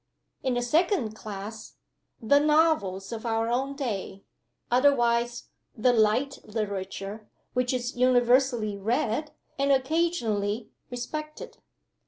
In 0.41 0.55
the 0.55 0.63
second 0.63 1.15
class, 1.15 1.75
the 2.19 2.39
Novels 2.39 3.11
of 3.11 3.23
our 3.23 3.49
own 3.49 3.75
day 3.75 4.23
otherwise 4.71 5.49
the 5.77 5.93
Light 5.93 6.39
Literature, 6.43 7.29
which 7.53 7.71
is 7.71 7.95
universally 7.95 8.75
read, 8.79 9.31
and 9.59 9.71
occasionally 9.71 10.71
respected. 10.89 11.57